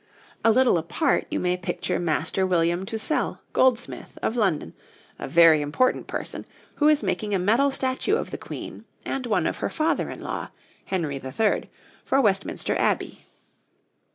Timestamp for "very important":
5.27-6.07